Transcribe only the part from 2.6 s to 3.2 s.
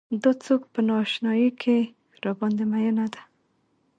مينه